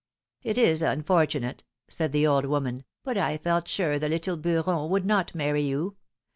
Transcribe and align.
It 0.41 0.57
is 0.57 0.81
unfortunate,^^ 0.81 1.61
said 1.93 2.11
the 2.11 2.25
old 2.25 2.45
woman, 2.47 2.85
but 3.03 3.19
I 3.19 3.37
felt 3.37 3.67
sure 3.67 3.99
the 3.99 4.09
little 4.09 4.35
Beuron 4.35 4.89
would 4.89 5.05
not 5.05 5.35
many 5.35 5.61
you. 5.61 5.95